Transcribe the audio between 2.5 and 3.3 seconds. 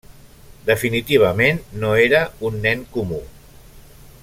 un nen comú.